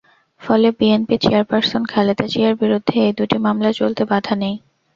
ফলে 0.41 0.67
বিএনপির 0.77 1.19
চেয়ারপারসন 1.21 1.81
খালেদা 1.91 2.25
জিয়ার 2.27 2.55
বিরুদ্ধে 2.61 2.95
এই 3.05 3.13
দুই 3.17 3.39
মামলা 3.45 3.71
চলতে 3.79 4.03
বাধা 4.11 4.33
নেই। 4.41 4.55